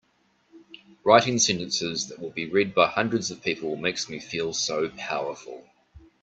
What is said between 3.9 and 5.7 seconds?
me feel so powerful!